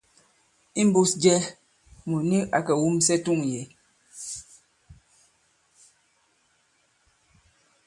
[0.81, 1.35] Imbūs jɛ,
[2.07, 3.61] mùt nik ǎ kè wumsɛ i tûŋ yě.